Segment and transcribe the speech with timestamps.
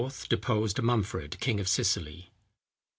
[0.29, 2.31] deposed Manphred, king of Sicily.